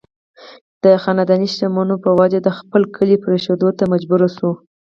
[0.83, 4.51] د خانداني دشمنو پۀ وجه د خپل کلي پريښودو ته مجبوره شو